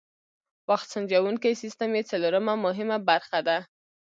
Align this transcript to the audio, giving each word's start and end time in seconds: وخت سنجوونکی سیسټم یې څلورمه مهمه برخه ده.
وخت 0.69 0.87
سنجوونکی 0.93 1.53
سیسټم 1.61 1.89
یې 1.97 2.03
څلورمه 2.11 2.53
مهمه 2.65 2.97
برخه 3.09 3.39
ده. 3.47 3.57